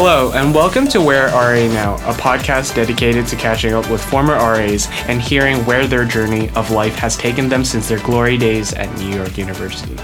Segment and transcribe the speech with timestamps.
[0.00, 4.34] Hello, and welcome to Where RA Now, a podcast dedicated to catching up with former
[4.34, 8.72] RAs and hearing where their journey of life has taken them since their glory days
[8.74, 9.96] at New York University.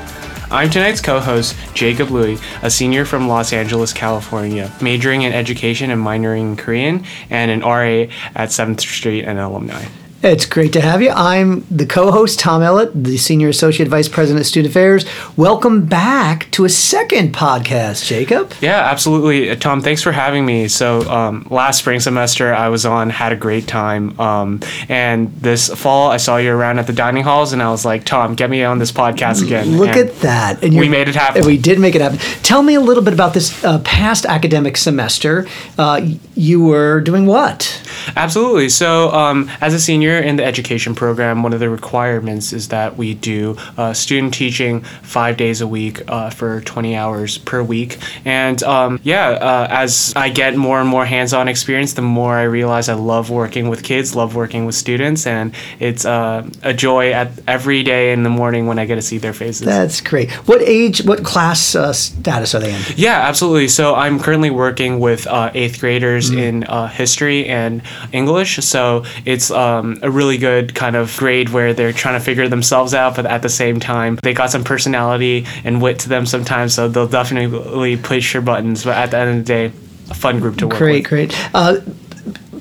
[0.51, 5.93] I'm tonight's co host, Jacob Louie, a senior from Los Angeles, California, majoring in education
[5.93, 9.85] and minoring in Korean, and an RA at 7th Street and alumni.
[10.25, 11.11] It's great to have you.
[11.11, 15.05] I'm the co host, Tom Ellett, the Senior Associate Vice President of Student Affairs.
[15.37, 18.51] Welcome back to a second podcast, Jacob.
[18.63, 19.51] Yeah, absolutely.
[19.51, 20.67] Uh, Tom, thanks for having me.
[20.69, 24.19] So, um, last spring semester I was on, had a great time.
[24.19, 27.85] Um, and this fall I saw you around at the dining halls, and I was
[27.85, 29.77] like, Tom, get me on this podcast again.
[29.77, 30.65] Look And at that.
[30.65, 31.45] And we made it happen.
[31.45, 32.17] We did make it happen.
[32.43, 35.47] Tell me a little bit about this uh, past academic semester.
[35.77, 36.01] Uh,
[36.35, 37.83] you were doing what?
[38.17, 38.71] Absolutely.
[38.71, 42.97] So, um, as a senior in the education program, one of the requirements is that
[42.97, 47.99] we do uh, student teaching five days a week uh, for 20 hours per week.
[48.25, 52.35] And um, yeah, uh, as I get more and more hands on experience, the more
[52.35, 56.75] I realize I love working with kids, love working with students, and it's uh, a
[56.75, 59.67] joy at every day in the morning when I get to see their faces.
[59.67, 60.31] That's great.
[60.49, 62.81] What age, what class uh, status are they in?
[62.97, 63.69] Yeah, absolutely.
[63.69, 68.57] So I'm currently working with uh, eighth graders in uh, history and English.
[68.65, 72.93] So it's um, a really good kind of grade where they're trying to figure themselves
[72.93, 76.75] out, but at the same time, they got some personality and wit to them sometimes.
[76.75, 78.85] So they'll definitely push your buttons.
[78.85, 79.67] But at the end of the day,
[80.11, 81.09] a fun group to work Great, with.
[81.09, 81.51] great.
[81.55, 81.81] Uh,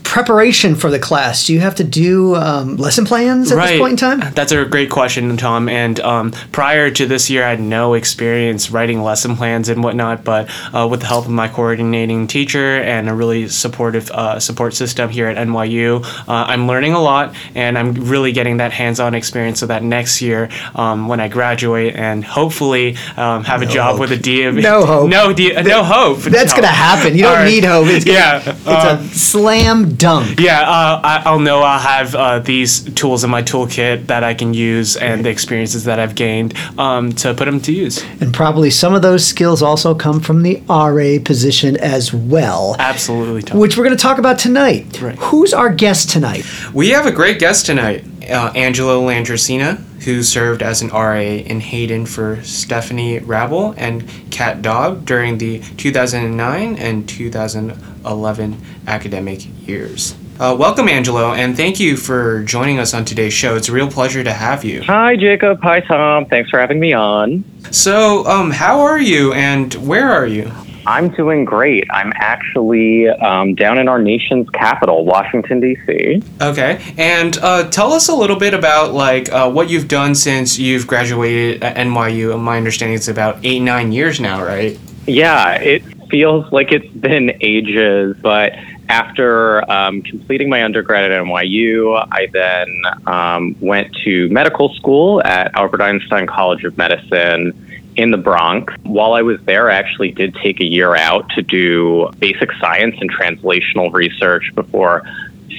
[0.03, 1.45] preparation for the class.
[1.47, 4.33] Do you have to do um, lesson plans at this point in time?
[4.33, 5.69] That's a great question, Tom.
[5.69, 10.23] And um, prior to this year, I had no experience writing lesson plans and whatnot.
[10.23, 14.73] But uh, with the help of my coordinating teacher and a really supportive uh, support
[14.73, 19.15] system here at NYU, uh, I'm learning a lot, and I'm really getting that hands-on
[19.15, 19.59] experience.
[19.59, 24.01] So that next year, um, when I graduate and hopefully um, have a job hope.
[24.01, 25.09] with a of No hope.
[25.17, 26.19] no D, no hope.
[26.19, 26.61] That's No.
[26.61, 27.15] going to happen.
[27.15, 27.45] You don't All right.
[27.49, 27.87] need hope.
[27.87, 28.55] It's gonna, Yeah,
[29.01, 30.39] It's a slam dunk.
[30.39, 34.33] yeah, uh, I, I'll know I'll have uh, these tools in my toolkit that I
[34.33, 38.03] can use and the experiences that I've gained um, to put them to use.
[38.21, 43.41] And probably some of those skills also come from the RA position as well, Absolutely,
[43.43, 43.59] Tom.
[43.59, 45.01] which we're going to talk about tonight.
[45.01, 45.15] Right.
[45.17, 46.45] Who's our guest tonight?
[46.73, 51.59] We have a great guest tonight, uh, Angelo Landracina, who served as an RA in
[51.59, 60.15] Hayden for Stephanie Rabel and Kat Dog during the 2009 and 2011 academic years.
[60.39, 63.55] Uh, welcome, Angelo, and thank you for joining us on today's show.
[63.55, 64.81] It's a real pleasure to have you.
[64.81, 65.61] Hi, Jacob.
[65.61, 66.25] Hi, Tom.
[66.25, 67.45] Thanks for having me on.
[67.71, 70.51] So, um, how are you, and where are you?
[70.85, 71.85] I'm doing great.
[71.91, 76.21] I'm actually um, down in our nation's capital, Washington, D.C.
[76.41, 80.59] Okay, and uh, tell us a little bit about like uh, what you've done since
[80.59, 82.39] you've graduated at NYU.
[82.39, 84.79] My understanding it's about eight nine years now, right?
[85.07, 88.53] Yeah, it feels like it's been ages, but
[88.89, 92.67] after um, completing my undergrad at NYU, I then
[93.07, 97.53] um, went to medical school at Albert Einstein College of Medicine
[97.95, 98.73] in the Bronx.
[98.83, 102.95] While I was there, I actually did take a year out to do basic science
[102.99, 105.03] and translational research before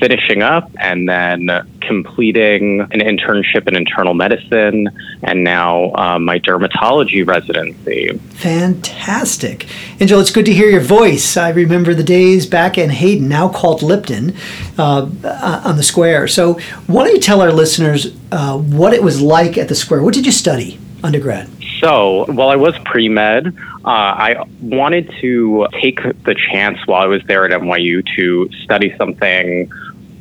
[0.00, 1.48] finishing up and then
[1.80, 4.88] completing an internship in internal medicine
[5.22, 8.16] and now uh, my dermatology residency.
[8.34, 9.66] Fantastic.
[10.00, 11.36] Angel, it's good to hear your voice.
[11.36, 14.34] I remember the days back in Hayden, now called Lipton,
[14.78, 16.26] uh, uh, on the square.
[16.28, 16.54] So,
[16.86, 20.02] why don't you tell our listeners uh, what it was like at the square?
[20.02, 21.48] What did you study undergrad?
[21.84, 23.52] So, while I was pre med, uh,
[23.84, 29.70] I wanted to take the chance while I was there at NYU to study something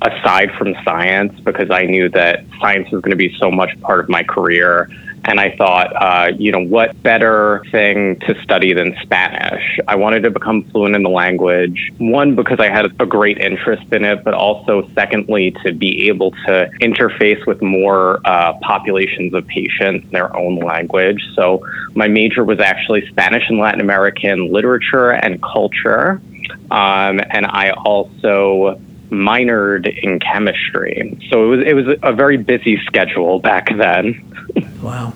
[0.01, 4.01] aside from science because I knew that science was going to be so much part
[4.01, 4.89] of my career.
[5.25, 9.79] And I thought, uh, you know, what better thing to study than Spanish?
[9.87, 11.91] I wanted to become fluent in the language.
[11.97, 16.31] One, because I had a great interest in it, but also, secondly, to be able
[16.45, 21.23] to interface with more uh, populations of patients in their own language.
[21.35, 21.65] So
[21.95, 26.21] my major was actually Spanish and Latin American literature and culture.
[26.69, 31.17] Um, and I also minored in chemistry.
[31.29, 34.29] So it was it was a very busy schedule back then.
[34.83, 35.13] Wow.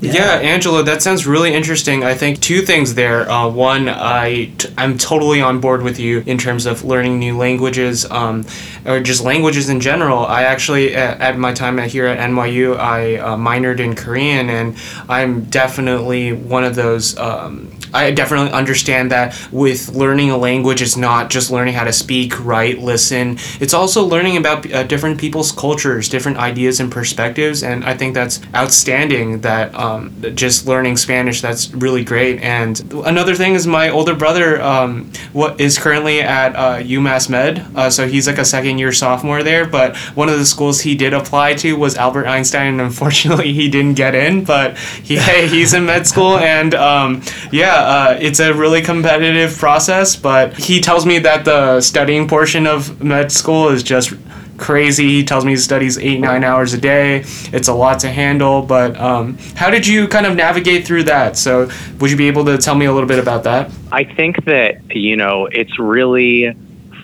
[0.00, 0.38] Yeah.
[0.40, 2.04] Angelo, that sounds really interesting.
[2.04, 3.30] I think two things there.
[3.30, 7.36] Uh, one, I t- I'm totally on board with you in terms of learning new
[7.36, 8.44] languages, um,
[8.84, 10.26] or just languages in general.
[10.26, 14.76] I actually, at, at my time here at NYU, I uh, minored in Korean, and
[15.08, 17.16] I'm definitely one of those.
[17.16, 21.92] Um, I definitely understand that with learning a language, it's not just learning how to
[21.92, 23.38] speak, write, listen.
[23.60, 28.14] It's also learning about uh, different people's cultures, different ideas and perspectives, and I think
[28.14, 31.40] that's outstanding that um, just learning Spanish.
[31.40, 32.40] That's really great.
[32.40, 37.64] And another thing is my older brother, um, what is currently at uh, UMass Med.
[37.74, 39.66] Uh, so he's like a second year sophomore there.
[39.66, 43.68] But one of the schools he did apply to was Albert Einstein, and unfortunately he
[43.68, 44.44] didn't get in.
[44.44, 45.18] But he
[45.48, 50.16] he's in med school, and um, yeah, uh, it's a really competitive process.
[50.16, 54.14] But he tells me that the studying portion of med school is just
[54.56, 55.08] crazy.
[55.08, 57.24] He tells me he studies eight, nine hours a day.
[57.52, 58.62] It's a lot to handle.
[58.62, 61.36] But um, how did you kind of navigate through that?
[61.36, 61.68] So,
[62.00, 63.70] would you be able to tell me a little bit about that?
[63.92, 66.56] I think that, you know, it's really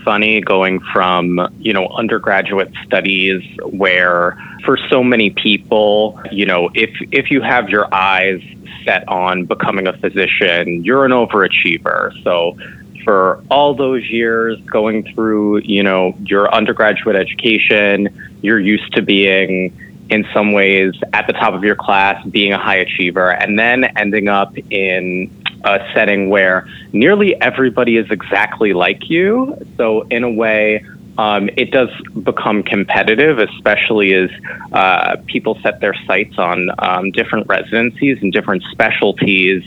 [0.05, 6.91] funny going from, you know, undergraduate studies where for so many people, you know, if
[7.13, 8.43] if you have your eyes
[8.85, 12.13] set on becoming a physician, you're an overachiever.
[12.23, 12.57] So
[13.05, 19.77] for all those years going through, you know, your undergraduate education, you're used to being
[20.11, 23.85] in some ways at the top of your class, being a high achiever, and then
[23.97, 25.31] ending up in
[25.65, 29.57] a setting where nearly everybody is exactly like you.
[29.77, 30.85] So, in a way,
[31.21, 31.91] um, it does
[32.23, 34.31] become competitive, especially as
[34.73, 39.63] uh, people set their sights on um, different residencies and different specialties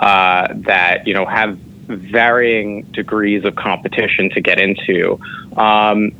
[0.00, 1.56] uh, that you know have
[1.86, 5.18] varying degrees of competition to get into.
[5.56, 6.12] Um,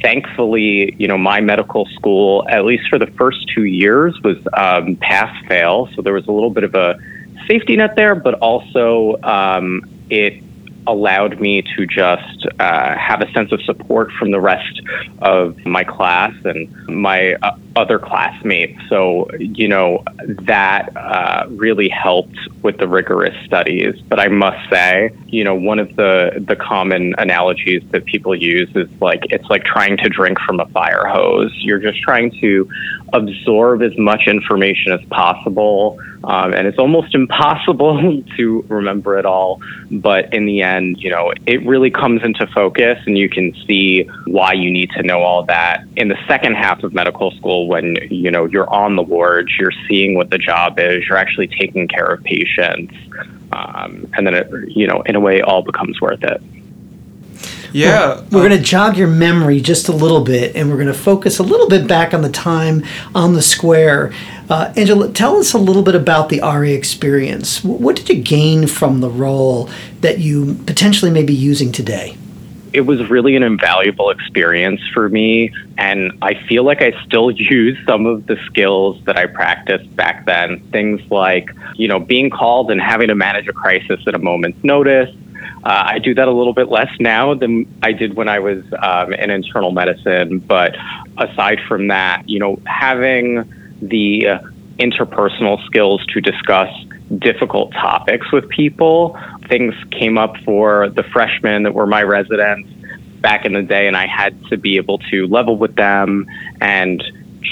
[0.00, 4.94] thankfully, you know, my medical school, at least for the first two years, was um,
[4.94, 5.88] pass fail.
[5.96, 6.96] So there was a little bit of a
[7.48, 10.40] safety net there, but also um, it
[10.86, 14.80] allowed me to just uh, have a sense of support from the rest
[15.20, 18.80] of my class and my uh, other classmates.
[18.88, 20.02] So, you know,
[20.46, 24.00] that uh, really helped with the rigorous studies.
[24.08, 28.70] But I must say, you know, one of the, the common analogies that people use
[28.74, 31.52] is like it's like trying to drink from a fire hose.
[31.56, 32.68] You're just trying to
[33.16, 35.98] absorb as much information as possible.
[36.24, 39.60] Um, and it's almost impossible to remember it all.
[39.90, 44.04] But in the end, you know, it really comes into focus and you can see
[44.26, 45.84] why you need to know all that.
[45.96, 49.72] In the second half of medical school, when, you know, you're on the wards, you're
[49.88, 52.94] seeing what the job is, you're actually taking care of patients.
[53.52, 56.42] Um, and then it, you know, in a way, all becomes worth it.
[57.76, 58.06] Yeah.
[58.06, 60.94] Well, we're going to jog your memory just a little bit and we're going to
[60.94, 62.82] focus a little bit back on the time
[63.14, 64.12] on the square.
[64.48, 67.62] Uh, Angelo, tell us a little bit about the RA experience.
[67.62, 69.68] What did you gain from the role
[70.00, 72.16] that you potentially may be using today?
[72.72, 75.50] it was really an invaluable experience for me.
[75.78, 80.26] And I feel like I still use some of the skills that I practiced back
[80.26, 80.60] then.
[80.72, 84.62] Things like, you know, being called and having to manage a crisis at a moment's
[84.62, 85.08] notice,
[85.64, 88.64] uh, I do that a little bit less now than I did when I was
[88.80, 90.38] um, in internal medicine.
[90.38, 90.76] But
[91.18, 94.40] aside from that, you know, having the
[94.78, 96.68] interpersonal skills to discuss
[97.18, 99.18] difficult topics with people.
[99.48, 102.68] Things came up for the freshmen that were my residents
[103.20, 106.26] back in the day, and I had to be able to level with them
[106.60, 107.02] and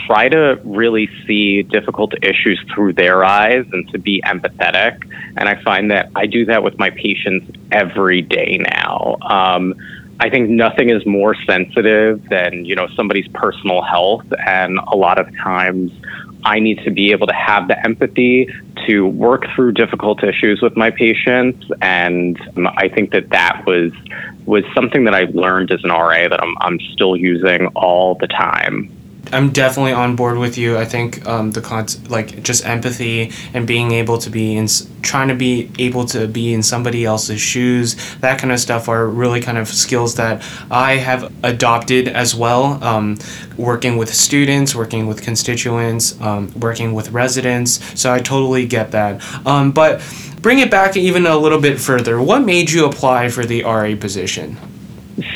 [0.06, 5.02] try to really see difficult issues through their eyes and to be empathetic.
[5.36, 9.16] And I find that I do that with my patients every day now.
[9.22, 9.74] Um,
[10.20, 15.18] I think nothing is more sensitive than you know somebody's personal health, and a lot
[15.18, 15.90] of times
[16.44, 18.48] I need to be able to have the empathy
[18.86, 22.38] to work through difficult issues with my patients, and
[22.76, 23.92] I think that that was
[24.46, 28.28] was something that I learned as an RA that I'm I'm still using all the
[28.28, 28.93] time.
[29.34, 30.78] I'm definitely on board with you.
[30.78, 34.68] I think um, the con like just empathy and being able to be in
[35.02, 39.06] trying to be able to be in somebody else's shoes, that kind of stuff are
[39.06, 42.82] really kind of skills that I have adopted as well.
[42.82, 43.18] Um,
[43.56, 48.00] working with students, working with constituents, um, working with residents.
[48.00, 49.22] So I totally get that.
[49.46, 50.00] Um, but
[50.40, 52.20] bring it back even a little bit further.
[52.20, 54.56] What made you apply for the RA position?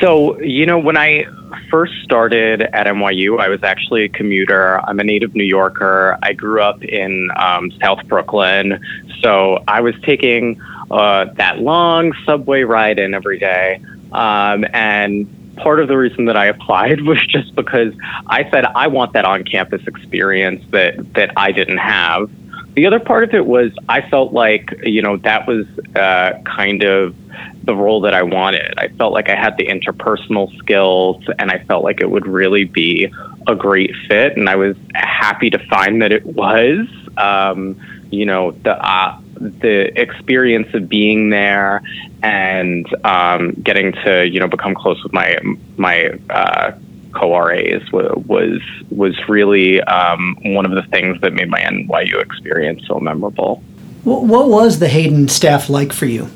[0.00, 1.24] So, you know, when I
[1.70, 4.80] first started at NYU, I was actually a commuter.
[4.80, 6.18] I'm a native New Yorker.
[6.22, 8.80] I grew up in um, South Brooklyn.
[9.20, 13.80] So I was taking uh, that long subway ride in every day.
[14.12, 17.92] Um, and part of the reason that I applied was just because
[18.26, 22.30] I said I want that on campus experience that, that I didn't have.
[22.78, 25.66] The other part of it was I felt like, you know, that was
[25.96, 27.16] uh, kind of
[27.64, 28.78] the role that I wanted.
[28.78, 32.62] I felt like I had the interpersonal skills and I felt like it would really
[32.62, 33.12] be
[33.48, 34.36] a great fit.
[34.36, 36.86] And I was happy to find that it was.
[37.16, 37.80] Um,
[38.12, 41.82] you know, the, uh, the experience of being there
[42.22, 45.36] and um, getting to, you know, become close with my,
[45.76, 46.78] my, uh,
[47.12, 48.60] co-RAs was
[48.90, 53.62] was really um, one of the things that made my NYU experience so memorable.
[54.04, 56.30] What was the Hayden staff like for you?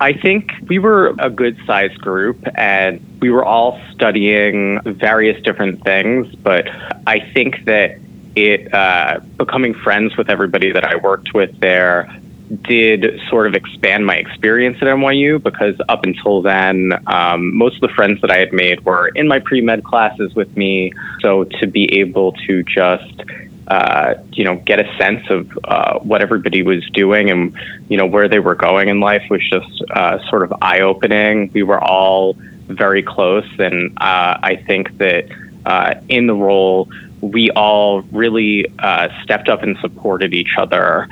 [0.00, 5.82] I think we were a good sized group and we were all studying various different
[5.82, 6.68] things, but
[7.06, 7.98] I think that
[8.36, 12.20] it uh, becoming friends with everybody that I worked with there
[12.62, 17.80] did sort of expand my experience at NYU because up until then, um, most of
[17.82, 20.92] the friends that I had made were in my pre med classes with me.
[21.20, 23.22] So to be able to just
[23.68, 27.54] uh, you know, get a sense of uh, what everybody was doing and,
[27.90, 31.50] you know, where they were going in life was just uh, sort of eye opening.
[31.52, 32.32] We were all
[32.66, 33.46] very close.
[33.58, 35.28] And uh, I think that
[35.66, 36.88] uh, in the role,
[37.20, 41.08] we all really uh, stepped up and supported each other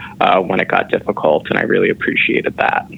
[0.47, 1.49] when it got difficult.
[1.51, 2.89] And I really appreciated that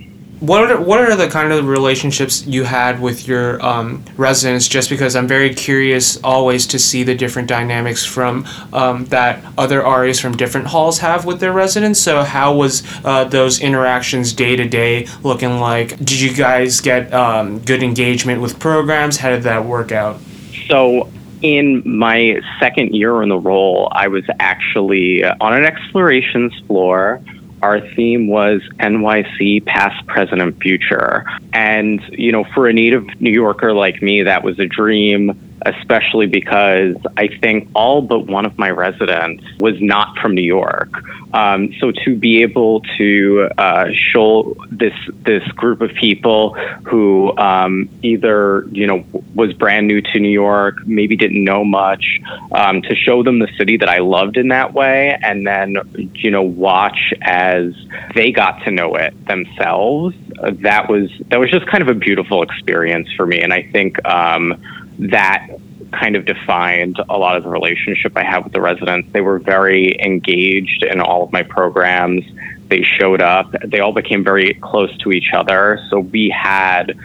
[0.41, 4.69] what are what are the kind of relationships you had with your um, residents?
[4.69, 9.81] Just because I'm very curious always to see the different dynamics from um, that other
[9.81, 11.99] RAs from different halls have with their residents.
[12.01, 15.97] So how was uh, those interactions day to day looking like?
[15.99, 19.17] Did you guys get um, good engagement with programs?
[19.17, 20.21] How did that work out?
[20.69, 21.11] So
[21.43, 27.23] in my second year in the role, I was actually uh, on an explorations floor
[27.63, 31.25] our theme was NYC past, present, and future.
[31.53, 36.27] And, you know, for a native New Yorker like me, that was a dream especially
[36.27, 40.91] because I think all but one of my residents was not from New York.
[41.33, 46.55] Um, so to be able to uh, show this this group of people
[46.87, 52.21] who um, either you know was brand new to New York, maybe didn't know much,
[52.53, 55.77] um, to show them the city that I loved in that way, and then
[56.15, 57.75] you know watch as
[58.15, 60.17] they got to know it themselves.
[60.39, 63.63] Uh, that was that was just kind of a beautiful experience for me, and I
[63.71, 64.57] think um,
[64.99, 65.49] that
[65.93, 69.11] kind of defined a lot of the relationship I had with the residents.
[69.13, 72.25] They were very engaged in all of my programs.
[72.69, 73.55] They showed up.
[73.65, 75.81] They all became very close to each other.
[75.89, 76.99] So we had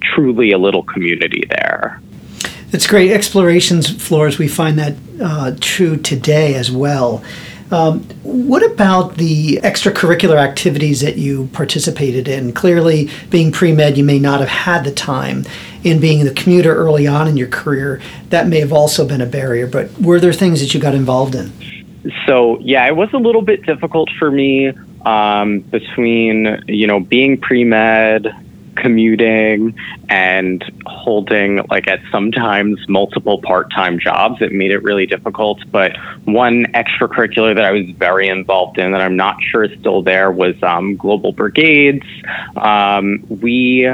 [0.00, 2.00] truly a little community there.
[2.72, 3.12] It's great.
[3.12, 7.22] Explorations floors, we find that uh, true today as well.
[7.70, 12.52] Um, what about the extracurricular activities that you participated in?
[12.52, 15.44] Clearly, being pre med, you may not have had the time.
[15.82, 19.26] In being the commuter early on in your career, that may have also been a
[19.26, 19.66] barrier.
[19.66, 21.52] But were there things that you got involved in?
[22.26, 24.72] So, yeah, it was a little bit difficult for me
[25.04, 28.34] um, between, you know, being pre med,
[28.76, 29.74] commuting
[30.08, 35.60] and holding like at sometimes multiple part-time jobs it made it really difficult.
[35.70, 40.02] But one extracurricular that i was very involved in that i'm not sure is still
[40.02, 42.06] there was um, global brigades.
[42.56, 43.88] Um, we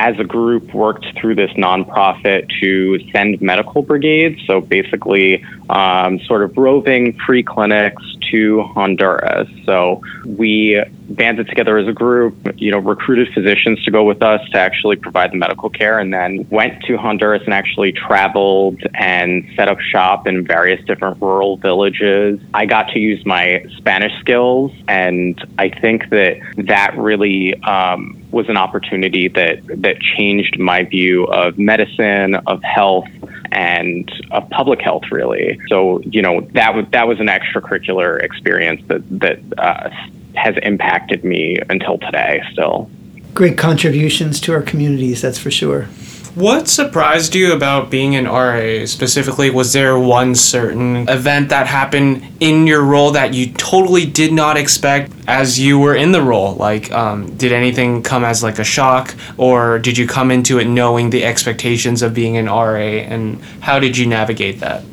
[0.00, 4.40] as a group worked through this nonprofit to send medical brigades.
[4.46, 11.88] So basically um, sort of roving free clinics to honduras so we banded together as
[11.88, 15.68] a group, you know, recruited physicians to go with us to actually provide the medical
[15.68, 20.84] care, and then went to Honduras and actually traveled and set up shop in various
[20.86, 22.40] different rural villages.
[22.54, 28.48] I got to use my Spanish skills, and I think that that really um, was
[28.48, 33.08] an opportunity that that changed my view of medicine, of health,
[33.52, 38.80] and of public health really so you know that was that was an extracurricular experience
[38.86, 39.90] that that uh,
[40.34, 42.90] has impacted me until today still.
[43.34, 45.86] Great contributions to our communities, that's for sure.
[46.34, 49.50] What surprised you about being an RA specifically?
[49.50, 54.56] Was there one certain event that happened in your role that you totally did not
[54.56, 56.54] expect as you were in the role?
[56.54, 60.66] Like, um, did anything come as like a shock, or did you come into it
[60.66, 64.84] knowing the expectations of being an RA, and how did you navigate that?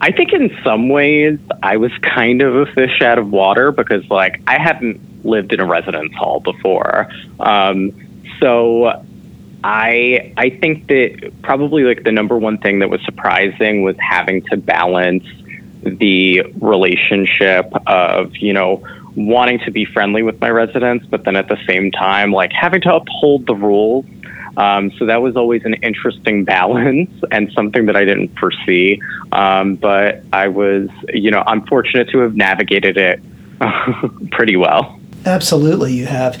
[0.00, 4.08] I think in some ways I was kind of a fish out of water because
[4.10, 7.08] like I hadn't lived in a residence hall before.
[7.38, 7.92] Um,
[8.40, 9.04] so
[9.62, 14.42] I I think that probably like the number one thing that was surprising was having
[14.46, 15.24] to balance
[15.82, 21.48] the relationship of, you know, wanting to be friendly with my residents, but then at
[21.48, 24.04] the same time like having to uphold the rules
[24.56, 29.00] um, so that was always an interesting balance and something that I didn't foresee.
[29.32, 33.22] Um, but I was, you know, I'm fortunate to have navigated it
[34.30, 34.98] pretty well.
[35.24, 36.40] Absolutely, you have.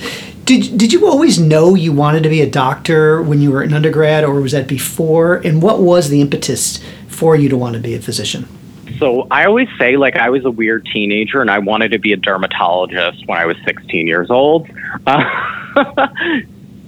[0.50, 3.72] Did, did you always know you wanted to be a doctor when you were an
[3.72, 5.36] undergrad, or was that before?
[5.36, 8.48] And what was the impetus for you to want to be a physician?
[8.98, 12.12] So I always say, like, I was a weird teenager and I wanted to be
[12.12, 14.68] a dermatologist when I was 16 years old.
[15.06, 16.08] Uh,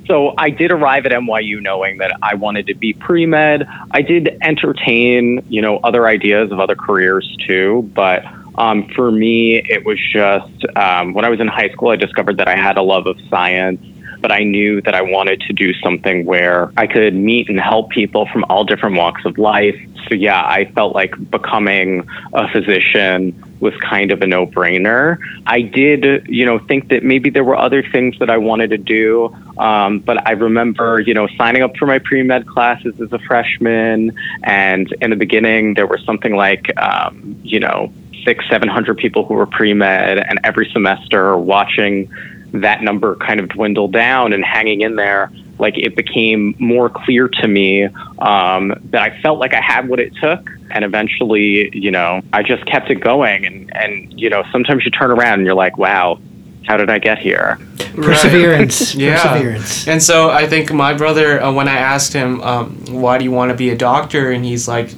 [0.09, 3.69] So I did arrive at NYU knowing that I wanted to be pre med.
[3.93, 8.25] I did entertain, you know, other ideas of other careers too, but
[8.57, 12.39] um, for me, it was just um, when I was in high school, I discovered
[12.39, 13.81] that I had a love of science,
[14.21, 17.91] but I knew that I wanted to do something where I could meet and help
[17.91, 19.77] people from all different walks of life.
[20.09, 25.19] So, yeah, I felt like becoming a physician was kind of a no brainer.
[25.47, 28.79] I did, you know, think that maybe there were other things that I wanted to
[28.79, 29.35] do.
[29.57, 33.19] Um, but I remember, you know, signing up for my pre med classes as a
[33.21, 34.17] freshman.
[34.43, 37.93] And in the beginning, there was something like, um, you know,
[38.25, 42.11] six, seven hundred people who were pre med, and every semester watching
[42.53, 47.29] that number kind of dwindle down and hanging in there, like it became more clear
[47.29, 47.85] to me
[48.19, 50.49] um, that I felt like I had what it took.
[50.71, 53.47] And eventually, you know, I just kept it going.
[53.47, 56.19] And, and, you know, sometimes you turn around and you're like, wow,
[56.67, 57.59] how did I get here?
[57.95, 58.95] Perseverance.
[58.97, 59.23] yeah.
[59.23, 59.89] Perseverance.
[59.89, 63.31] And so I think my brother, uh, when I asked him, um, why do you
[63.31, 64.31] want to be a doctor?
[64.31, 64.91] And he's like,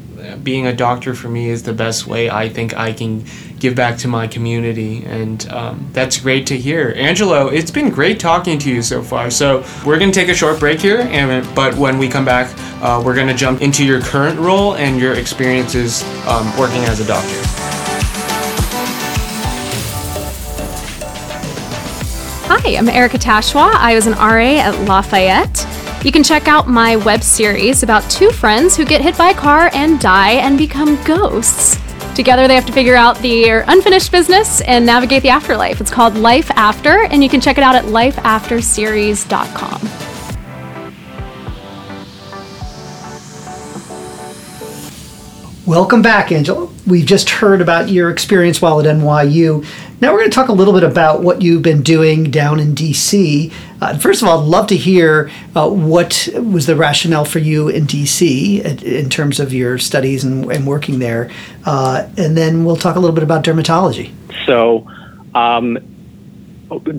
[0.43, 3.25] being a doctor for me is the best way I think I can
[3.59, 5.05] give back to my community.
[5.05, 6.93] And um, that's great to hear.
[6.97, 9.31] Angelo, it's been great talking to you so far.
[9.31, 11.01] So we're going to take a short break here.
[11.01, 14.75] And, but when we come back, uh, we're going to jump into your current role
[14.77, 17.41] and your experiences um, working as a doctor.
[22.47, 23.75] Hi, I'm Erica Tashwa.
[23.75, 25.84] I was an RA at Lafayette.
[26.05, 29.35] You can check out my web series about two friends who get hit by a
[29.35, 31.79] car and die and become ghosts.
[32.15, 35.81] Together, they have to figure out their unfinished business and navigate the afterlife.
[35.81, 40.04] It's called Life After, and you can check it out at lifeafterseries.com.
[45.67, 46.71] Welcome back, Angelo.
[46.87, 49.65] We've just heard about your experience while at NYU.
[49.99, 52.75] Now we're going to talk a little bit about what you've been doing down in
[52.75, 53.51] DC.
[53.81, 57.71] Uh, first of all, I'd love to hear uh, what was the rationale for you
[57.71, 61.31] in DC in terms of your studies and, and working there.
[61.65, 64.13] Uh, and then we'll talk a little bit about dermatology.
[64.45, 64.87] So,
[65.35, 65.79] um,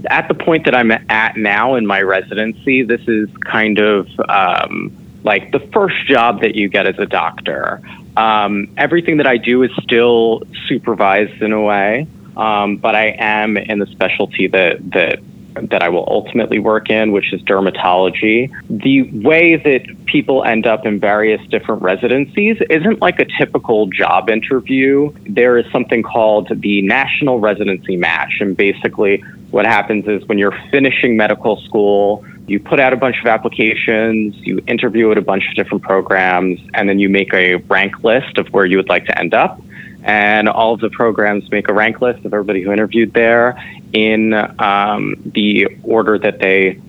[0.09, 4.91] at the point that I'm at now in my residency, this is kind of um,
[5.23, 7.79] like the first job that you get as a doctor.
[8.17, 13.57] Um, everything that I do is still supervised in a way, um, but I am
[13.57, 15.19] in the specialty that that
[15.61, 18.51] that I will ultimately work in, which is dermatology.
[18.69, 24.29] The way that people end up in various different residencies isn't like a typical job
[24.29, 25.13] interview.
[25.27, 28.33] There is something called the National Residency Match.
[28.41, 33.19] And basically, what happens is when you're finishing medical school, you put out a bunch
[33.19, 37.55] of applications, you interview at a bunch of different programs, and then you make a
[37.55, 39.59] rank list of where you would like to end up.
[40.03, 43.59] And all of the programs make a rank list of everybody who interviewed there
[43.91, 46.79] in um, the order that they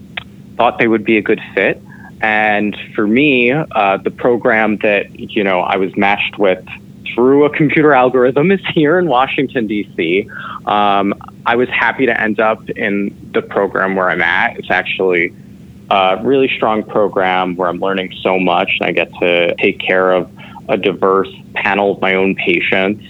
[0.57, 1.83] thought they would be a good fit.
[2.21, 6.67] And for me, uh, the program that you know I was matched with
[7.15, 10.29] through a computer algorithm is here in Washington D.C.
[10.67, 11.15] Um,
[11.47, 14.59] I was happy to end up in the program where I'm at.
[14.59, 15.35] It's actually
[15.91, 20.13] a really strong program where I'm learning so much, and I get to take care
[20.13, 20.31] of
[20.69, 23.05] a diverse panel of my own patients,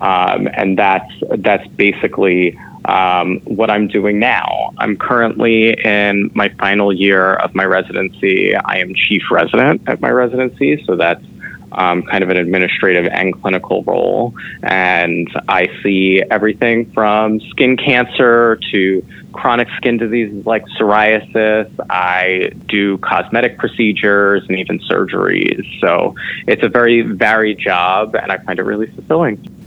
[0.00, 4.72] um, and that's that's basically um, what I'm doing now.
[4.78, 8.54] I'm currently in my final year of my residency.
[8.54, 11.24] I am chief resident at my residency, so that's
[11.72, 14.34] um, kind of an administrative and clinical role.
[14.62, 21.70] And I see everything from skin cancer to chronic skin diseases like psoriasis.
[21.88, 25.80] I do cosmetic procedures and even surgeries.
[25.80, 26.14] So
[26.46, 29.59] it's a very varied job, and I find it really fulfilling.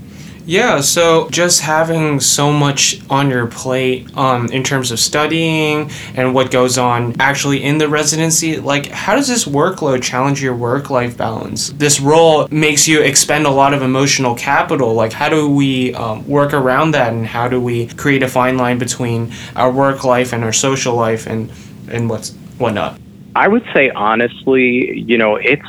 [0.45, 6.33] Yeah, so just having so much on your plate um, in terms of studying and
[6.33, 10.89] what goes on actually in the residency, like how does this workload challenge your work
[10.89, 11.69] life balance?
[11.69, 14.93] This role makes you expend a lot of emotional capital.
[14.93, 18.57] Like, how do we um, work around that and how do we create a fine
[18.57, 21.49] line between our work life and our social life and,
[21.89, 22.99] and what's whatnot?
[23.35, 25.65] I would say honestly, you know, it's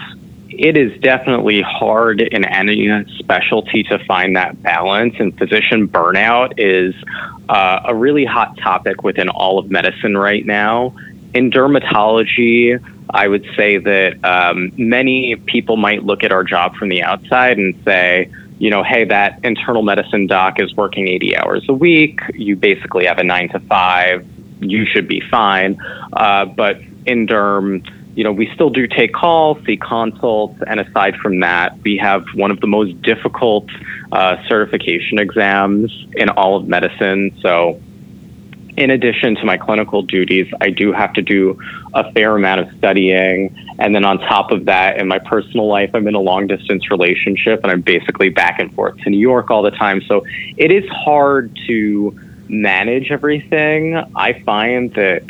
[0.59, 6.95] it is definitely hard in any specialty to find that balance, and physician burnout is
[7.49, 10.95] uh, a really hot topic within all of medicine right now.
[11.35, 16.89] In dermatology, I would say that um, many people might look at our job from
[16.89, 21.69] the outside and say, you know, hey, that internal medicine doc is working 80 hours
[21.69, 22.21] a week.
[22.35, 24.27] You basically have a nine to five.
[24.61, 25.79] You should be fine.
[26.13, 31.17] Uh, but in derm, you know, we still do take calls, see consults, and aside
[31.17, 33.69] from that, we have one of the most difficult
[34.13, 37.37] uh, certification exams in all of medicine.
[37.41, 37.81] So
[38.77, 41.59] in addition to my clinical duties, I do have to do
[41.93, 43.57] a fair amount of studying.
[43.79, 46.91] And then on top of that, in my personal life, I'm in a long distance
[46.91, 50.03] relationship and I'm basically back and forth to New York all the time.
[50.03, 50.25] So
[50.57, 53.97] it is hard to manage everything.
[54.15, 55.23] I find that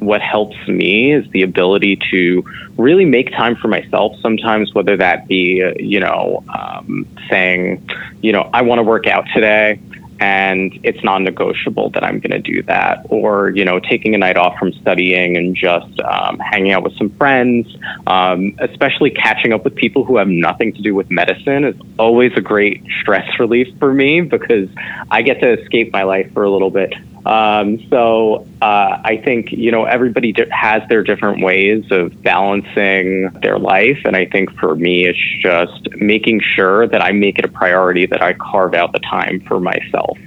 [0.00, 2.44] what helps me is the ability to
[2.76, 7.88] really make time for myself sometimes, whether that be, you know, um, saying,
[8.22, 9.80] you know, I want to work out today
[10.20, 14.36] and it's non-negotiable that I'm going to do that, or you know, taking a night
[14.36, 19.64] off from studying and just um, hanging out with some friends, um, especially catching up
[19.64, 23.68] with people who have nothing to do with medicine is always a great stress relief
[23.78, 24.68] for me because
[25.10, 26.94] I get to escape my life for a little bit.
[27.26, 33.58] Um, so uh, I think you know everybody has their different ways of balancing their
[33.58, 37.48] life, and I think for me it's just making sure that I make it a
[37.48, 40.18] priority that I carve out the time for myself.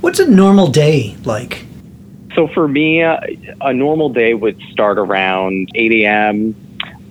[0.00, 1.64] What's a normal day like?
[2.34, 3.18] So for me, uh,
[3.62, 6.54] a normal day would start around 8 a.m.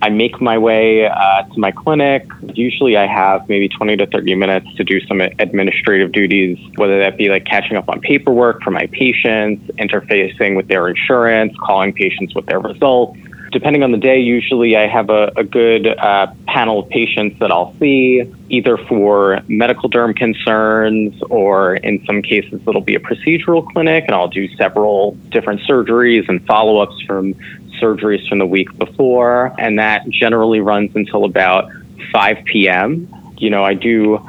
[0.02, 2.26] I make my way uh, to my clinic.
[2.54, 7.16] Usually, I have maybe 20 to 30 minutes to do some administrative duties, whether that
[7.16, 12.34] be like catching up on paperwork for my patients, interfacing with their insurance, calling patients
[12.34, 13.18] with their results.
[13.52, 17.50] Depending on the day, usually I have a, a good uh, panel of patients that
[17.50, 23.66] I'll see, either for medical derm concerns or in some cases it'll be a procedural
[23.72, 27.34] clinic, and I'll do several different surgeries and follow ups from
[27.80, 31.70] surgeries from the week before, and that generally runs until about
[32.12, 33.08] 5 p.m.
[33.38, 34.20] You know, I do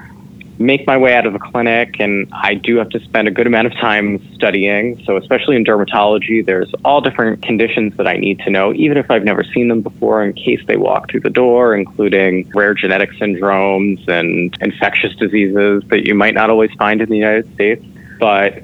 [0.60, 3.46] make my way out of the clinic and I do have to spend a good
[3.46, 5.04] amount of time studying.
[5.06, 9.12] So, especially in dermatology, there's all different conditions that I need to know, even if
[9.12, 13.12] I've never seen them before, in case they walk through the door, including rare genetic
[13.12, 17.86] syndromes and infectious diseases that you might not always find in the United States.
[18.20, 18.64] But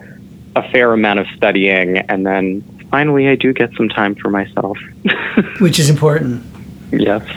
[0.56, 4.78] a fair amount of studying and then finally I do get some time for myself.
[5.60, 6.46] Which is important.
[6.92, 7.28] Yes.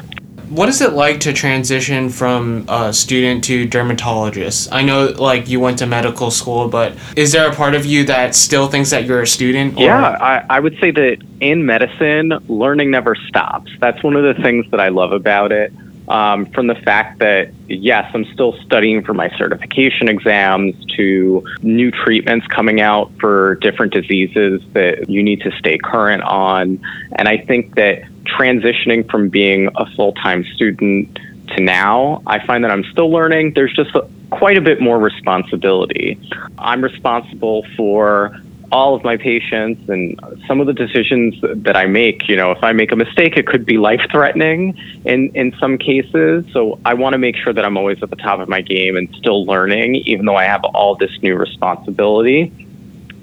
[0.50, 4.70] What is it like to transition from a student to dermatologist?
[4.70, 8.04] I know, like, you went to medical school, but is there a part of you
[8.04, 9.76] that still thinks that you're a student?
[9.78, 9.84] Or?
[9.84, 13.72] Yeah, I, I would say that in medicine, learning never stops.
[13.80, 15.72] That's one of the things that I love about it
[16.08, 21.90] um, from the fact that, yes, I'm still studying for my certification exams to new
[21.90, 26.80] treatments coming out for different diseases that you need to stay current on.
[27.16, 31.18] And I think that transitioning from being a full time student
[31.56, 33.52] to now, I find that I'm still learning.
[33.54, 36.18] There's just a, quite a bit more responsibility.
[36.58, 38.38] I'm responsible for
[38.72, 42.62] all of my patients and some of the decisions that I make, you know, if
[42.62, 46.44] I make a mistake, it could be life threatening in, in some cases.
[46.52, 48.96] So I want to make sure that I'm always at the top of my game
[48.96, 52.52] and still learning, even though I have all this new responsibility.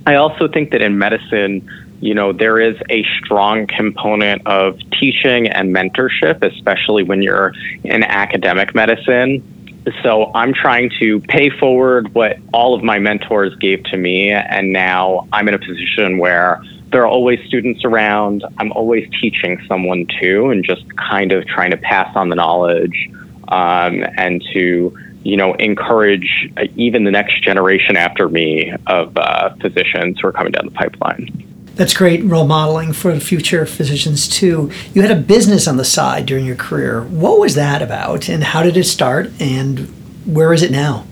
[0.06, 5.47] I also think that in medicine, you know, there is a strong component of teaching
[5.47, 7.53] and mentorship, especially when you're
[7.84, 9.52] in academic medicine
[10.01, 14.31] so I'm trying to pay forward what all of my mentors gave to me.
[14.31, 18.45] And now I'm in a position where there are always students around.
[18.59, 23.09] I'm always teaching someone too, and just kind of trying to pass on the knowledge
[23.47, 30.19] um, and to, you know, encourage even the next generation after me of uh, physicians
[30.19, 31.52] who are coming down the pipeline.
[31.75, 34.71] That's great role modeling for future physicians too.
[34.93, 37.03] You had a business on the side during your career.
[37.03, 39.79] What was that about, and how did it start, and
[40.25, 41.05] where is it now?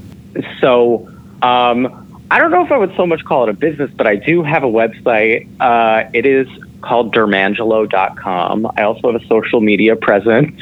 [0.59, 1.09] So,
[1.41, 1.97] um,
[2.29, 4.43] I don't know if I would so much call it a business, but I do
[4.43, 5.49] have a website.
[5.59, 6.47] Uh, it is
[6.81, 8.71] called dermangelo.com.
[8.77, 10.61] I also have a social media presence.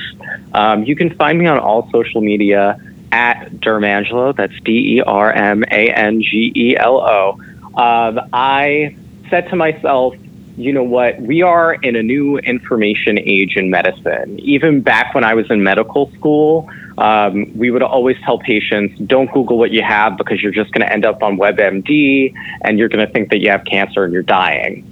[0.54, 2.80] Um, you can find me on all social media
[3.12, 4.36] at Dermangelo.
[4.36, 7.40] That's D E R M A N G E L O.
[7.76, 8.96] Um, I
[9.30, 10.16] said to myself,
[10.58, 11.22] you know what?
[11.22, 14.40] We are in a new information age in medicine.
[14.40, 19.32] Even back when I was in medical school, um, we would always tell patients, don't
[19.32, 22.90] Google what you have because you're just going to end up on WebMD and you're
[22.90, 24.86] going to think that you have cancer and you're dying.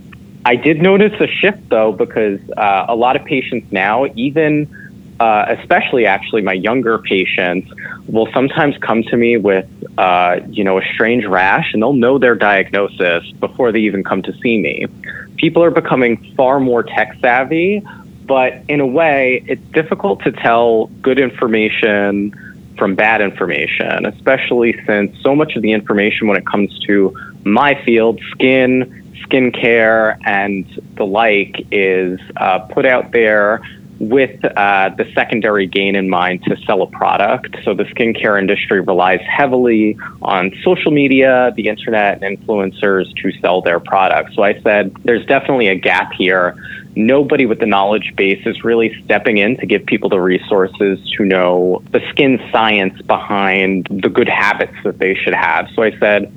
[0.46, 4.87] I did notice a shift though, because uh, a lot of patients now, even
[5.20, 7.72] uh, especially actually my younger patients,
[8.08, 12.18] will sometimes come to me with, uh, you know, a strange rash, and they'll know
[12.18, 14.86] their diagnosis before they even come to see me.
[15.38, 17.86] People are becoming far more tech savvy,
[18.26, 22.34] but in a way, it's difficult to tell good information
[22.78, 27.82] from bad information, especially since so much of the information when it comes to my
[27.84, 33.62] field, skin, skincare, and the like, is uh, put out there
[34.00, 37.58] with uh, the secondary gain in mind to sell a product.
[37.64, 43.62] So the skincare industry relies heavily on social media, the internet, and influencers to sell
[43.62, 44.36] their products.
[44.36, 46.56] So I said, there's definitely a gap here.
[46.96, 51.26] Nobody with the knowledge base is really stepping in to give people the resources to
[51.26, 55.70] know the skin science behind the good habits that they should have.
[55.76, 56.32] So I said,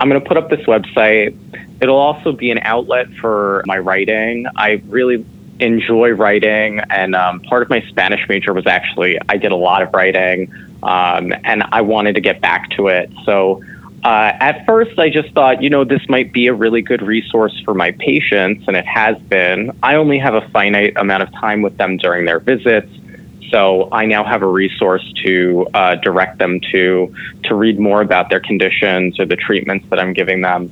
[0.00, 1.36] I'm going to put up this website.
[1.80, 4.46] It'll also be an outlet for my writing.
[4.56, 5.24] I really
[5.60, 9.82] enjoy writing, and um, part of my Spanish major was actually I did a lot
[9.82, 13.10] of writing, um, and I wanted to get back to it.
[13.24, 13.62] So
[14.02, 17.60] uh, at first, I just thought, you know, this might be a really good resource
[17.64, 19.76] for my patients, and it has been.
[19.82, 22.90] I only have a finite amount of time with them during their visits.
[23.50, 28.30] So I now have a resource to uh, direct them to to read more about
[28.30, 30.70] their conditions or the treatments that I'm giving them.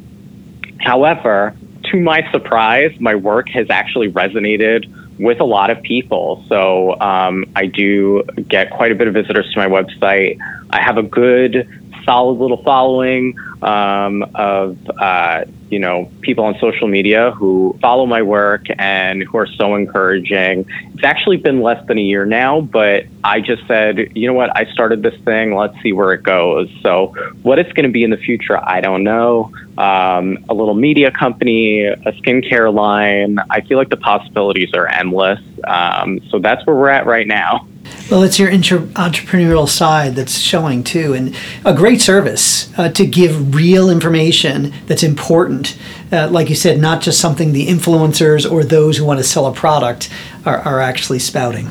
[0.79, 1.55] However,
[1.91, 6.45] to my surprise, my work has actually resonated with a lot of people.
[6.49, 10.39] So um, I do get quite a bit of visitors to my website.
[10.71, 11.69] I have a good,
[12.05, 18.23] solid little following um, of uh, you know people on social media who follow my
[18.23, 20.67] work and who are so encouraging.
[20.95, 24.57] It's actually been less than a year now, but I just said, you know what,
[24.57, 25.55] I started this thing.
[25.55, 26.69] Let's see where it goes.
[26.83, 29.53] So what it's going to be in the future, I don't know.
[29.77, 33.39] Um, a little media company, a skincare line.
[33.51, 35.41] I feel like the possibilities are endless.
[35.65, 37.69] Um, so that's where we're at right now.
[38.11, 43.07] Well, it's your inter- entrepreneurial side that's showing too, and a great service uh, to
[43.07, 45.77] give real information that's important.
[46.11, 49.45] Uh, like you said, not just something the influencers or those who want to sell
[49.45, 50.09] a product
[50.47, 51.69] are, are actually spouting.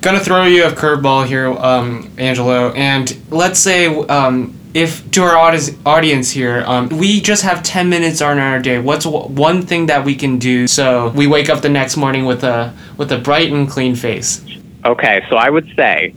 [0.00, 5.36] Gonna throw you a curveball here, um, Angelo, and let's say um, if to our
[5.86, 8.78] audience here, um, we just have 10 minutes on our day.
[8.78, 12.44] What's one thing that we can do so we wake up the next morning with
[12.44, 14.44] a with a bright and clean face?
[14.86, 16.14] Okay, so I would say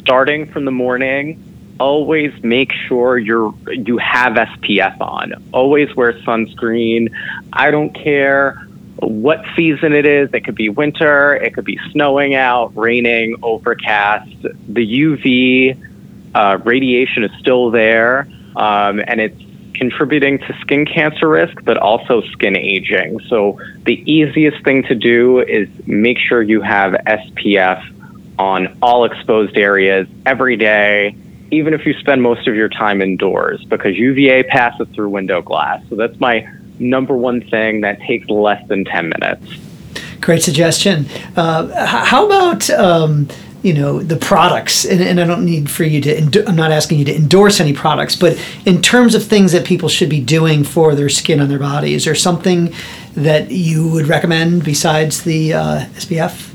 [0.00, 1.40] starting from the morning,
[1.78, 5.34] always make sure you're you have SPF on.
[5.52, 7.14] Always wear sunscreen.
[7.52, 8.54] I don't care
[8.96, 10.30] what season it is.
[10.34, 14.42] It could be winter, it could be snowing out, raining, overcast.
[14.42, 15.80] The UV
[16.34, 18.26] uh, radiation is still there,
[18.56, 19.40] um, and it's
[19.76, 23.20] contributing to skin cancer risk, but also skin aging.
[23.28, 27.94] So the easiest thing to do is make sure you have SPF
[28.38, 31.16] on all exposed areas every day,
[31.50, 35.82] even if you spend most of your time indoors, because UVA passes through window glass.
[35.88, 36.48] So that's my
[36.78, 39.46] number one thing that takes less than 10 minutes.
[40.20, 41.06] Great suggestion.
[41.36, 43.28] Uh, how about um,
[43.62, 44.84] you know the products?
[44.84, 46.44] And, and, I don't need for you to.
[46.46, 49.88] I'm not asking you to endorse any products, but in terms of things that people
[49.88, 52.72] should be doing for their skin on their body, is there something
[53.14, 56.54] that you would recommend besides the uh, SPF?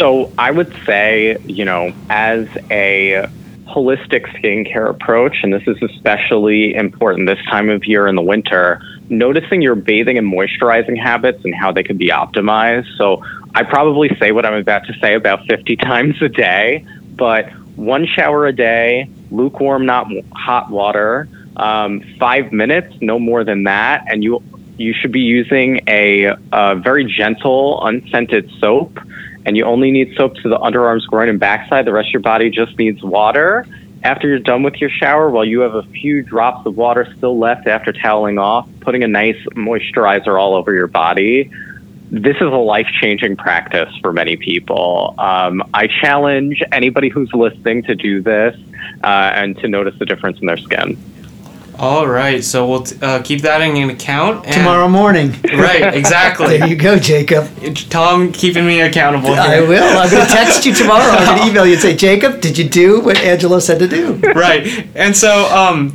[0.00, 3.28] So I would say, you know, as a
[3.66, 8.80] holistic skincare approach, and this is especially important this time of year in the winter,
[9.10, 12.86] noticing your bathing and moisturizing habits and how they can be optimized.
[12.96, 13.22] So
[13.54, 18.06] I probably say what I'm about to say about 50 times a day, but one
[18.06, 24.24] shower a day, lukewarm, not hot water, um, five minutes, no more than that, and
[24.24, 24.42] you
[24.78, 28.98] you should be using a, a very gentle, unscented soap
[29.46, 31.86] and you only need soap to the underarms, groin, and backside.
[31.86, 33.66] The rest of your body just needs water.
[34.02, 37.38] After you're done with your shower, while you have a few drops of water still
[37.38, 41.50] left after toweling off, putting a nice moisturizer all over your body.
[42.10, 45.14] This is a life changing practice for many people.
[45.18, 48.58] Um, I challenge anybody who's listening to do this
[49.04, 50.98] uh, and to notice the difference in their skin.
[51.80, 54.44] All right, so we'll t- uh, keep that in account.
[54.44, 55.34] Tomorrow morning.
[55.44, 56.58] Right, exactly.
[56.58, 57.48] there you go, Jacob.
[57.88, 59.32] Tom keeping me accountable.
[59.32, 59.40] Here.
[59.40, 59.98] I will.
[59.98, 61.10] I'm going to text you tomorrow.
[61.10, 63.88] I'm going to email you and say, Jacob, did you do what Angelo said to
[63.88, 64.16] do?
[64.34, 65.94] right, and so um,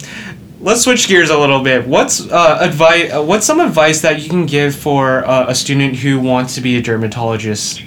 [0.60, 1.88] let's switch gears a little bit.
[1.88, 3.14] What's uh, advice?
[3.14, 6.62] Uh, what's some advice that you can give for uh, a student who wants to
[6.62, 7.84] be a dermatologist?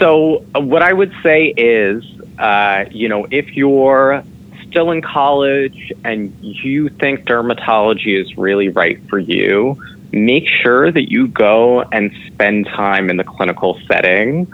[0.00, 2.02] So, uh, what I would say is,
[2.40, 4.24] uh, you know, if you're
[4.70, 11.10] still in college and you think dermatology is really right for you, make sure that
[11.10, 14.52] you go and spend time in the clinical setting.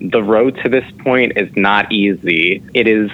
[0.00, 2.62] The road to this point is not easy.
[2.74, 3.10] It is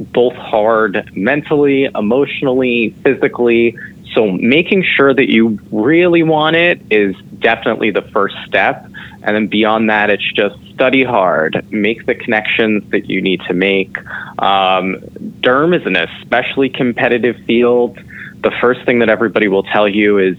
[0.00, 3.76] both hard mentally, emotionally, physically.
[4.14, 8.89] So making sure that you really want it is definitely the first step.
[9.22, 13.54] And then beyond that, it's just study hard, make the connections that you need to
[13.54, 13.98] make.
[14.38, 14.96] Um,
[15.40, 17.98] derm is an especially competitive field.
[18.42, 20.36] the first thing that everybody will tell you is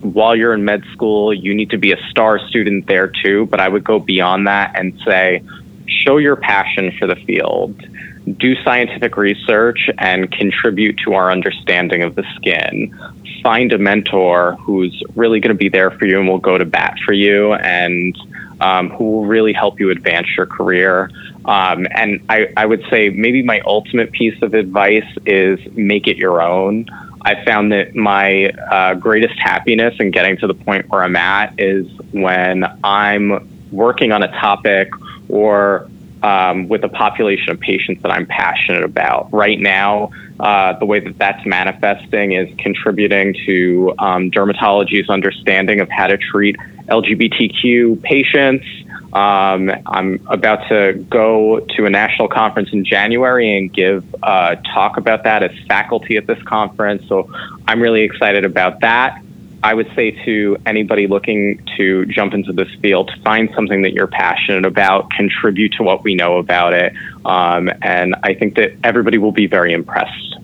[0.00, 3.46] while you're in med school, you need to be a star student there too.
[3.46, 5.42] But I would go beyond that and say,
[5.86, 7.78] show your passion for the field,
[8.24, 12.96] do scientific research, and contribute to our understanding of the skin.
[13.42, 16.64] Find a mentor who's really going to be there for you and will go to
[16.64, 18.16] bat for you and
[18.60, 21.10] um, who will really help you advance your career.
[21.44, 26.16] Um, and I, I would say maybe my ultimate piece of advice is make it
[26.16, 26.86] your own.
[27.20, 31.58] I found that my uh, greatest happiness in getting to the point where I'm at
[31.58, 34.90] is when I'm working on a topic
[35.28, 35.90] or
[36.24, 39.30] um, with a population of patients that I'm passionate about.
[39.30, 40.10] Right now,
[40.40, 46.16] uh, the way that that's manifesting is contributing to um, dermatology's understanding of how to
[46.16, 46.56] treat
[46.88, 48.64] LGBTQ patients.
[49.12, 54.96] Um, I'm about to go to a national conference in January and give a talk
[54.96, 57.06] about that as faculty at this conference.
[57.06, 57.30] So
[57.68, 59.22] I'm really excited about that.
[59.64, 64.06] I would say to anybody looking to jump into this field, find something that you're
[64.06, 66.92] passionate about, contribute to what we know about it,
[67.24, 70.36] um, and I think that everybody will be very impressed.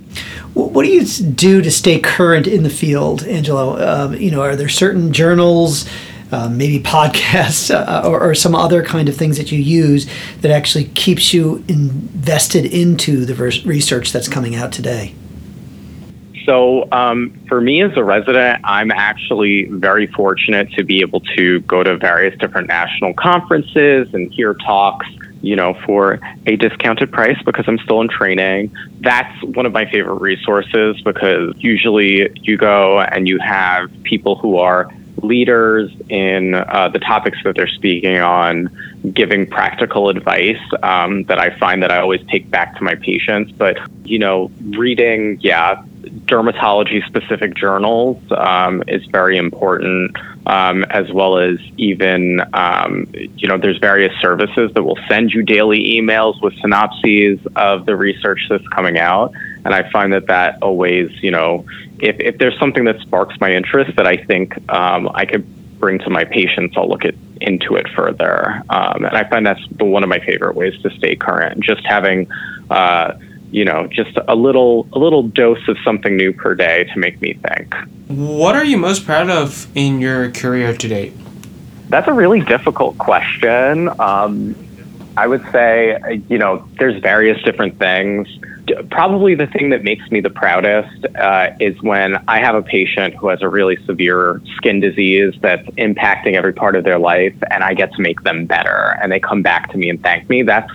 [0.55, 3.79] What do you do to stay current in the field, Angelo?
[3.79, 5.87] Um, you know, are there certain journals?
[6.33, 10.09] Uh, maybe podcasts uh, or, or, some other kind of things that you use
[10.43, 13.35] that actually keeps you invested into the
[13.67, 15.13] research that's coming out today?
[16.51, 21.61] So, um, for me as a resident, I'm actually very fortunate to be able to
[21.61, 25.07] go to various different national conferences and hear talks,
[25.43, 28.75] you know, for a discounted price because I'm still in training.
[28.99, 34.59] That's one of my favorite resources because usually you go and you have people who
[34.59, 34.91] are
[35.23, 38.77] leaders in uh, the topics that they're speaking on,
[39.15, 43.53] giving practical advice um, that I find that I always take back to my patients.
[43.53, 51.39] But, you know, reading, yeah, dermatology specific journals um, is very important, um, as well
[51.39, 56.55] as even, um, you know, there's various services that will send you daily emails with
[56.61, 59.33] synopses of the research that's coming out.
[59.65, 61.67] And I find that that always, you know,
[61.99, 65.47] if, if there's something that sparks my interest that I think um, I could
[65.79, 68.63] bring to my patients, I'll look at into it further.
[68.69, 71.61] Um, and I find that's one of my favorite ways to stay current.
[71.61, 72.31] Just having
[72.69, 73.15] uh,
[73.51, 77.21] you know, just a little a little dose of something new per day to make
[77.21, 77.75] me think.
[78.09, 81.13] What are you most proud of in your career to date?
[81.89, 83.89] That's a really difficult question.
[84.01, 84.55] Um,
[85.17, 88.29] I would say, you know, there's various different things.
[88.91, 93.15] Probably the thing that makes me the proudest uh, is when I have a patient
[93.15, 97.65] who has a really severe skin disease that's impacting every part of their life, and
[97.65, 100.43] I get to make them better, and they come back to me and thank me.
[100.43, 100.73] That's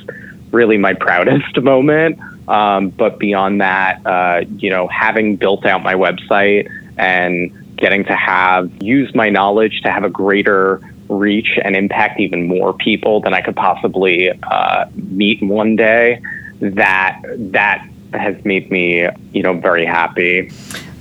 [0.51, 2.19] really my proudest moment.
[2.47, 8.15] Um, but beyond that, uh, you know, having built out my website and getting to
[8.15, 10.79] have used my knowledge to have a greater
[11.09, 16.21] reach and impact even more people than I could possibly uh, meet one day,
[16.61, 20.51] that that has made me, you know, very happy.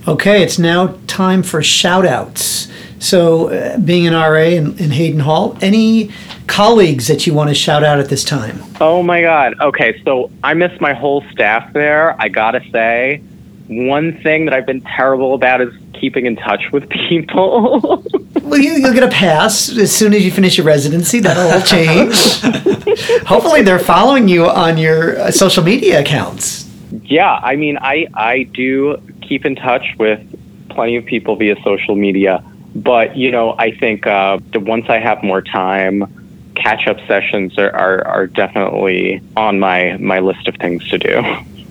[0.07, 2.69] Okay, it's now time for shout outs.
[2.99, 6.11] So, uh, being an RA in, in Hayden Hall, any
[6.47, 8.63] colleagues that you want to shout out at this time?
[8.81, 9.55] Oh my God.
[9.61, 12.21] Okay, so I miss my whole staff there.
[12.21, 13.23] I gotta say,
[13.69, 18.03] one thing that I've been terrible about is keeping in touch with people.
[18.43, 21.21] well, you, will get a pass as soon as you finish your residency.
[21.21, 22.41] That'll all change.
[23.27, 26.71] Hopefully, they're following you on your uh, social media accounts.
[27.05, 30.21] Yeah, I mean, I I do keep in touch with
[30.69, 32.45] plenty of people via social media.
[32.75, 36.24] But you know, I think uh, once I have more time,
[36.55, 41.23] catch up sessions are, are, are definitely on my my list of things to do.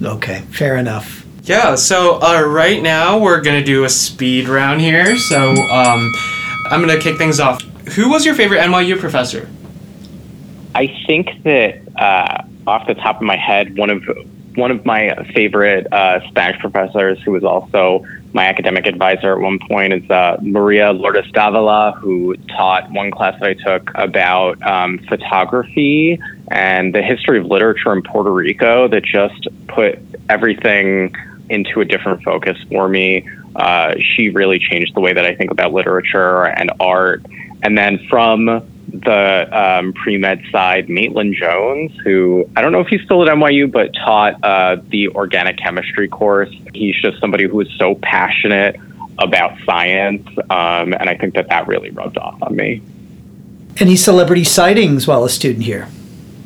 [0.04, 1.26] Okay, fair enough.
[1.43, 5.17] Yeah, so uh, right now we're gonna do a speed round here.
[5.17, 6.12] So um,
[6.69, 7.62] I'm gonna kick things off.
[7.96, 9.50] Who was your favorite NYU professor?
[10.76, 14.04] I think that uh, off the top of my head, one of
[14.56, 19.60] one of my favorite uh, Spanish professors, who was also my academic advisor at one
[19.60, 25.00] point is uh, Maria Lourdes Davila, who taught one class that I took about um,
[25.08, 26.19] photography
[26.50, 31.15] and the history of literature in Puerto Rico that just put everything
[31.50, 33.28] into a different focus for me.
[33.56, 37.24] Uh, she really changed the way that I think about literature and art.
[37.63, 42.88] And then from the um, pre med side, Maitland Jones, who I don't know if
[42.88, 46.54] he's still at NYU, but taught uh, the organic chemistry course.
[46.73, 48.75] He's just somebody who is so passionate
[49.17, 52.81] about science, um, and I think that that really rubbed off on me.
[53.77, 55.88] Any celebrity sightings while a student here?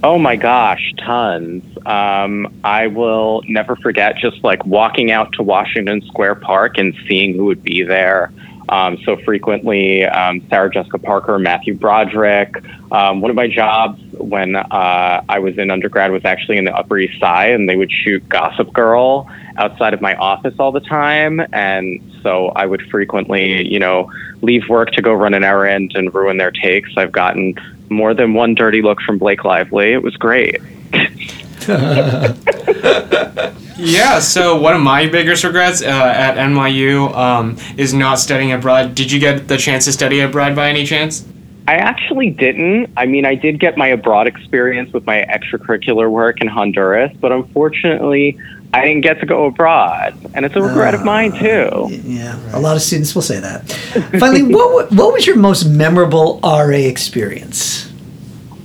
[0.04, 1.64] Oh my gosh, tons.
[1.86, 7.36] Um, I will never forget just like walking out to Washington Square Park and seeing
[7.36, 8.32] who would be there.
[8.70, 12.56] Um, so frequently, um, Sarah Jessica Parker, Matthew Broderick.
[12.92, 16.76] Um, one of my jobs when uh, I was in undergrad was actually in the
[16.76, 20.82] Upper East Side, and they would shoot Gossip Girl outside of my office all the
[20.82, 21.42] time.
[21.54, 24.12] And so I would frequently, you know,
[24.42, 26.92] leave work to go run an errand and ruin their takes.
[26.98, 27.56] I've gotten
[27.90, 29.94] more than one dirty look from Blake Lively.
[29.94, 30.58] It was great.
[33.78, 38.96] Yeah, so one of my biggest regrets uh, at NYU um, is not studying abroad.
[38.96, 41.26] Did you get the chance to study abroad by any chance?
[41.68, 42.92] I actually didn't.
[42.96, 47.32] I mean, I did get my abroad experience with my extracurricular work in Honduras, but
[47.32, 48.40] unfortunately,
[48.74, 51.88] I didn't get to go abroad, and it's a regret of mine too.
[51.90, 53.70] Yeah, a lot of students will say that.
[54.20, 57.92] Finally, what what was your most memorable RA experience?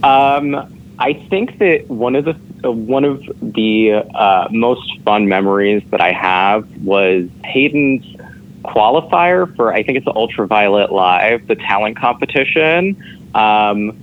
[0.03, 5.83] Um, I think that one of the uh, one of the uh, most fun memories
[5.91, 8.05] that I have was Hayden's
[8.65, 13.03] qualifier for I think it's the Ultraviolet Live, the talent competition.
[13.35, 13.99] Um,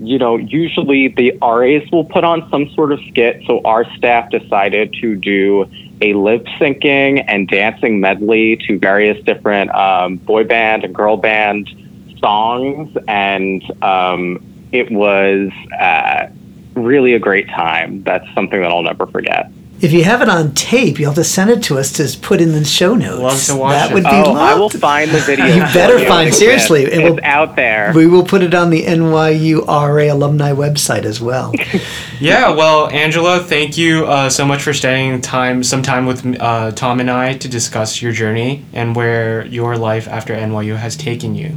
[0.00, 4.30] you know, usually the RAs will put on some sort of skit, so our staff
[4.30, 5.68] decided to do
[6.00, 11.68] a lip syncing and dancing medley to various different um, boy band and girl band
[12.20, 14.42] songs, and um,
[14.72, 16.28] it was uh,
[16.84, 18.02] really a great time.
[18.02, 19.50] That's something that I'll never forget.
[19.80, 22.40] If you have it on tape, you'll have to send it to us to put
[22.40, 23.20] in the show notes.
[23.22, 23.94] Love to watch that it.
[23.94, 25.46] would be Oh, I will find the video.
[25.54, 27.92] You better for find- It's- seriously, it it's, will- out there.
[27.94, 31.52] We will put it on the NYU RA alumni website as well.
[32.20, 36.72] Yeah, well, Angelo, thank you uh, so much for spending time, some time with uh,
[36.72, 41.36] Tom and I to discuss your journey and where your life after NYU has taken
[41.36, 41.54] you.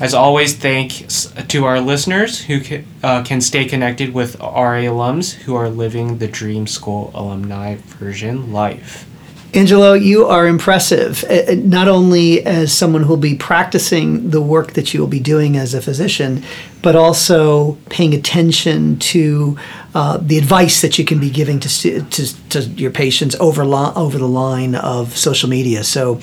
[0.00, 5.32] As always, thanks to our listeners who ca- uh, can stay connected with RA alums
[5.32, 9.06] who are living the Dream School alumni version life.
[9.52, 14.40] Angelo, you are impressive, uh, uh, not only as someone who will be practicing the
[14.40, 16.44] work that you will be doing as a physician,
[16.82, 19.58] but also paying attention to
[19.92, 23.92] uh, the advice that you can be giving to, to, to your patients over, lo-
[23.96, 25.82] over the line of social media.
[25.82, 26.20] So,